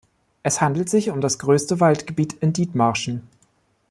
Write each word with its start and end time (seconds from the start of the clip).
Es 0.41 0.61
handelt 0.61 0.89
sich 0.89 1.11
um 1.11 1.21
das 1.21 1.37
größte 1.37 1.79
Waldgebiet 1.79 2.33
in 2.41 2.53
Dithmarschen. 2.53 3.27